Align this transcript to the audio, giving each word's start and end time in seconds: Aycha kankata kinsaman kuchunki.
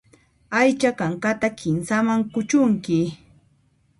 Aycha 0.59 0.91
kankata 0.99 1.47
kinsaman 1.59 2.21
kuchunki. 2.33 2.99